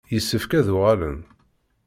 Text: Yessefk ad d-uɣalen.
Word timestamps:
Yessefk 0.13 0.51
ad 0.59 0.63
d-uɣalen. 0.65 1.19